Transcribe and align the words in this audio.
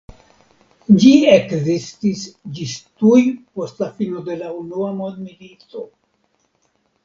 Ĝi 1.03 1.11
ekzistis 1.33 2.23
ĝis 2.61 2.73
tuj 3.03 3.23
post 3.59 3.85
la 3.87 3.93
fino 4.01 4.27
de 4.33 4.41
la 4.43 4.51
Unua 4.65 4.91
Mondmilito. 5.05 5.89